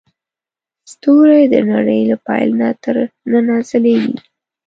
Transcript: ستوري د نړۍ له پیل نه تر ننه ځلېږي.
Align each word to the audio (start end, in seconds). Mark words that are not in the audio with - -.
ستوري 0.91 1.43
د 1.53 1.55
نړۍ 1.71 2.01
له 2.09 2.15
پیل 2.25 2.49
نه 2.61 2.69
تر 2.83 2.95
ننه 3.31 3.55
ځلېږي. 3.69 4.15